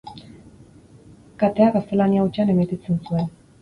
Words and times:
Kateak 1.45 1.79
gaztelania 1.79 2.27
hutsean 2.29 2.53
emititzen 2.59 3.03
zuen. 3.07 3.35